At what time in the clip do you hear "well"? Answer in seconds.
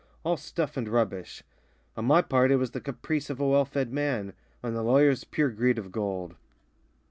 3.47-3.65